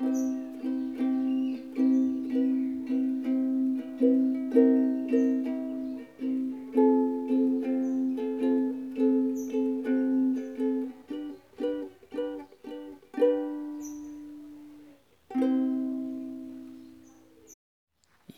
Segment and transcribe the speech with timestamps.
[0.00, 0.04] E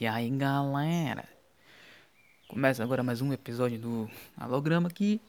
[0.07, 1.29] aí galera,
[2.49, 5.21] começa agora mais um episódio do Alograma que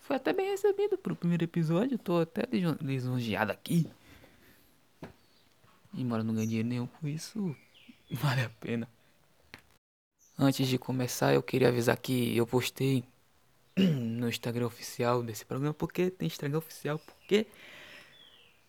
[0.00, 2.44] foi até bem recebido pro primeiro episódio, tô até
[2.80, 3.86] lisonjeado aqui.
[5.94, 7.56] Embora não ganhe dinheiro nenhum com isso,
[8.10, 8.88] vale a pena.
[10.38, 13.04] Antes de começar, eu queria avisar que eu postei
[13.76, 17.46] no Instagram oficial desse programa, porque tem Instagram oficial, porque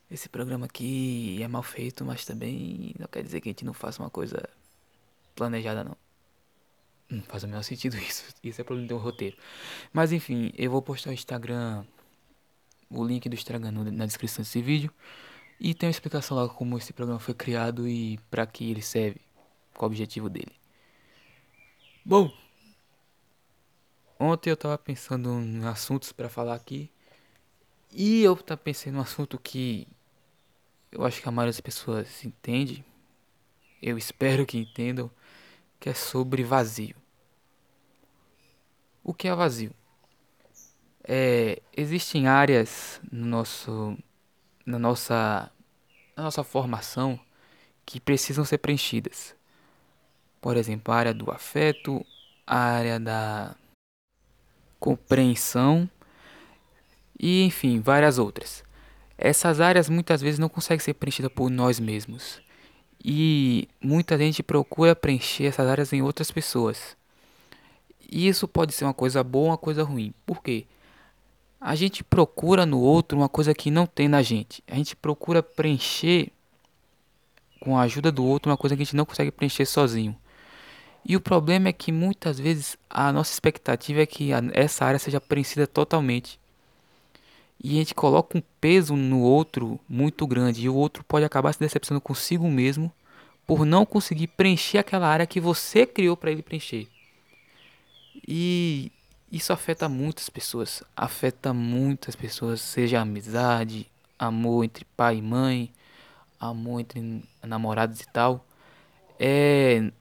[0.10, 3.74] esse programa aqui é mal feito, mas também não quer dizer que a gente não
[3.74, 4.50] faça uma coisa
[5.36, 5.96] planejada não.
[7.10, 8.26] Não faz o menor sentido isso.
[8.44, 9.38] Isso é problema um roteiro.
[9.94, 11.86] Mas enfim, eu vou postar o Instagram,
[12.90, 14.92] o link do Instagram na descrição desse vídeo.
[15.60, 19.20] E tem uma explicação lá como esse programa foi criado e para que ele serve,
[19.74, 20.54] qual o objetivo dele.
[22.06, 22.32] Bom,
[24.18, 26.90] ontem eu tava pensando em assuntos para falar aqui.
[27.92, 29.88] E eu tava pensando em um assunto que
[30.92, 32.86] eu acho que a maioria das pessoas entende.
[33.82, 35.12] Eu espero que entendam
[35.80, 36.96] que é sobre vazio.
[39.04, 39.74] O que é vazio?
[41.04, 43.98] É, existem áreas no nosso,
[44.66, 45.52] na, nossa,
[46.16, 47.20] na nossa formação
[47.86, 49.36] que precisam ser preenchidas.
[50.42, 52.06] Por exemplo, a área do afeto,
[52.46, 53.56] a área da
[54.80, 55.90] compreensão
[57.20, 58.64] e, enfim, várias outras.
[59.18, 62.42] Essas áreas muitas vezes não conseguem ser preenchidas por nós mesmos.
[63.04, 66.98] E muita gente procura preencher essas áreas em outras pessoas.
[68.10, 70.14] E isso pode ser uma coisa boa ou uma coisa ruim.
[70.26, 70.66] Por quê?
[71.60, 74.64] A gente procura no outro uma coisa que não tem na gente.
[74.68, 76.32] A gente procura preencher
[77.60, 80.16] com a ajuda do outro uma coisa que a gente não consegue preencher sozinho.
[81.06, 85.20] E o problema é que muitas vezes a nossa expectativa é que essa área seja
[85.20, 86.40] preenchida totalmente.
[87.62, 90.64] E a gente coloca um peso no outro muito grande.
[90.64, 92.92] E o outro pode acabar se decepcionando consigo mesmo
[93.46, 96.88] por não conseguir preencher aquela área que você criou para ele preencher.
[98.28, 98.92] E
[99.32, 100.84] isso afeta muitas pessoas.
[100.96, 105.72] Afeta muitas pessoas, seja amizade, amor entre pai e mãe,
[106.40, 108.46] amor entre namorados e tal.
[109.20, 109.92] É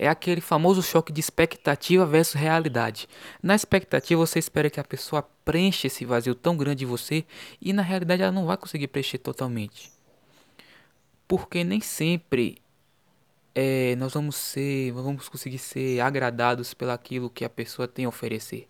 [0.00, 3.06] é aquele famoso choque de expectativa versus realidade.
[3.42, 7.22] Na expectativa, você espera que a pessoa preencha esse vazio tão grande em você
[7.60, 9.92] e na realidade ela não vai conseguir preencher totalmente.
[11.28, 12.56] Porque nem sempre
[13.54, 18.68] é, nós vamos ser, vamos conseguir ser agradados pelaquilo que a pessoa tem a oferecer.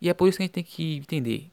[0.00, 1.50] E é por isso que a gente tem que entender: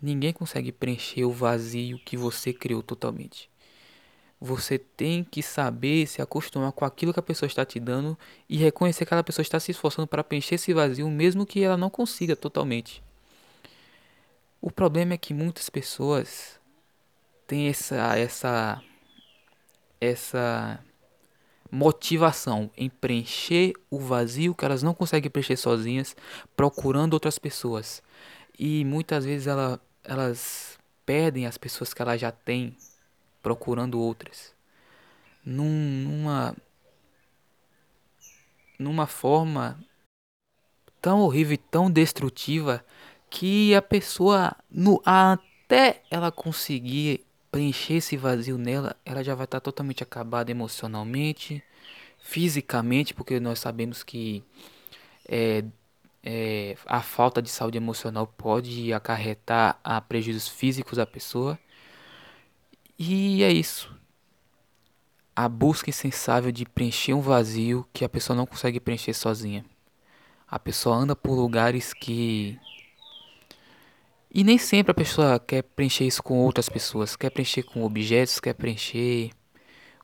[0.00, 3.50] ninguém consegue preencher o vazio que você criou totalmente.
[4.40, 8.56] Você tem que saber se acostumar com aquilo que a pessoa está te dando e
[8.58, 11.88] reconhecer que aquela pessoa está se esforçando para preencher esse vazio, mesmo que ela não
[11.88, 13.02] consiga totalmente.
[14.60, 16.60] O problema é que muitas pessoas
[17.46, 18.82] têm essa essa
[20.00, 20.84] essa
[21.74, 26.14] motivação em preencher o vazio que elas não conseguem preencher sozinhas,
[26.56, 28.00] procurando outras pessoas.
[28.56, 32.76] E muitas vezes ela, elas perdem as pessoas que elas já têm
[33.42, 34.54] procurando outras.
[35.44, 36.56] Num, numa
[38.78, 39.78] numa forma
[41.00, 42.84] tão horrível e tão destrutiva
[43.28, 47.24] que a pessoa no até ela conseguir
[47.54, 51.62] preencher esse vazio nela, ela já vai estar totalmente acabada emocionalmente,
[52.18, 54.42] fisicamente, porque nós sabemos que
[55.28, 55.64] é,
[56.24, 61.56] é, a falta de saúde emocional pode acarretar a prejuízos físicos à pessoa
[62.98, 63.94] e é isso.
[65.36, 69.64] A busca insensável de preencher um vazio que a pessoa não consegue preencher sozinha.
[70.48, 72.58] A pessoa anda por lugares que.
[74.34, 77.14] E nem sempre a pessoa quer preencher isso com outras pessoas.
[77.14, 79.30] Quer preencher com objetos, quer preencher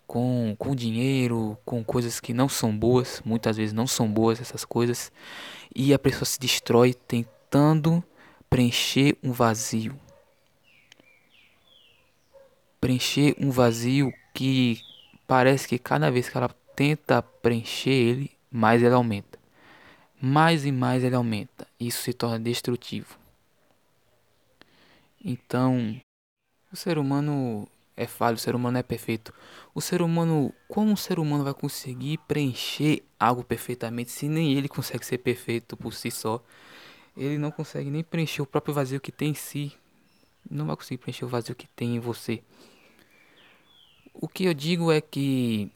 [0.07, 3.21] com, com dinheiro, com coisas que não são boas.
[3.25, 5.11] Muitas vezes não são boas essas coisas.
[5.75, 8.05] E a pessoa se destrói tentando
[8.49, 9.99] preencher um vazio
[12.81, 14.81] preencher um vazio que
[15.27, 19.39] parece que cada vez que ela tenta preencher ele, mais ele aumenta.
[20.21, 21.67] Mais e mais ele aumenta.
[21.79, 23.19] Isso se torna destrutivo.
[25.23, 26.01] Então,
[26.73, 29.33] o ser humano é falho, o ser humano é perfeito.
[29.75, 34.69] O ser humano, como um ser humano vai conseguir preencher algo perfeitamente se nem ele
[34.69, 36.43] consegue ser perfeito por si só?
[37.17, 39.73] Ele não consegue nem preencher o próprio vazio que tem em si.
[40.51, 42.43] Não vai conseguir preencher o vazio que tem em você.
[44.15, 45.71] O que eu digo é que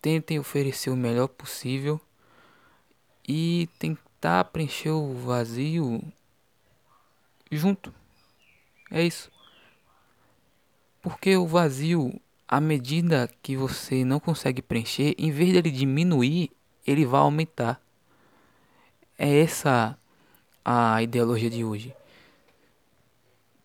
[0.00, 2.00] tentem oferecer o melhor possível
[3.26, 6.00] e tentar preencher o vazio
[7.50, 7.92] junto.
[8.94, 9.28] É isso.
[11.02, 16.52] Porque o vazio, à medida que você não consegue preencher, em vez dele diminuir,
[16.86, 17.82] ele vai aumentar.
[19.18, 19.98] É essa
[20.64, 21.92] a ideologia de hoje.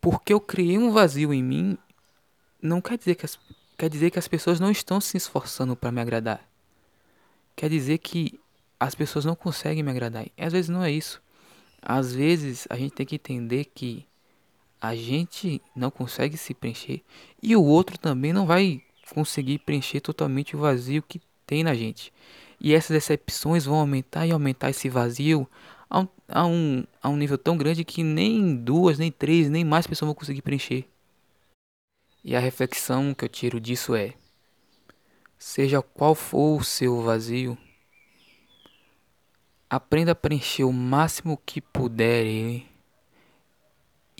[0.02, 1.78] Porque eu criei um vazio em mim,
[2.60, 3.38] não quer dizer que as,
[3.78, 6.44] quer dizer que as pessoas não estão se esforçando para me agradar.
[7.56, 8.40] Quer dizer que
[8.80, 10.26] as pessoas não conseguem me agradar.
[10.26, 11.22] E às vezes não é isso.
[11.80, 14.09] Às vezes a gente tem que entender que
[14.82, 17.02] a gente não consegue se preencher
[17.42, 18.82] e o outro também não vai
[19.14, 22.14] conseguir preencher totalmente o vazio que tem na gente.
[22.60, 25.48] E essas decepções vão aumentar e aumentar esse vazio
[25.90, 29.66] a um, a um, a um nível tão grande que nem duas, nem três, nem
[29.66, 30.86] mais pessoas vão conseguir preencher.
[32.24, 34.14] E a reflexão que eu tiro disso é:
[35.38, 37.58] seja qual for o seu vazio,
[39.70, 42.66] aprenda a preencher o máximo que puder.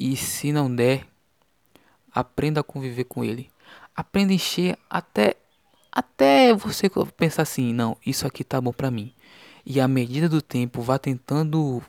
[0.02, 1.06] E se não der,
[2.10, 3.52] aprenda a conviver com ele.
[3.94, 5.36] Aprenda a encher até
[5.92, 9.14] até você pensar assim, não, isso aqui tá bom para mim.
[9.66, 11.84] E à medida do tempo, vá tentando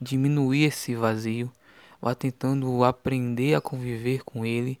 [0.00, 1.52] diminuir esse vazio,
[2.02, 4.76] vá tentando aprender a conviver com ele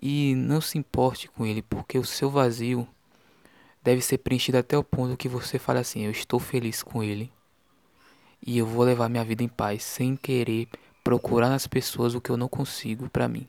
[0.00, 2.86] e não se importe com ele, porque o seu vazio
[3.82, 7.32] deve ser preenchido até o ponto que você fale assim: eu estou feliz com ele
[8.46, 10.68] e eu vou levar minha vida em paz, sem querer
[11.06, 13.46] procurar nas pessoas o que eu não consigo para mim.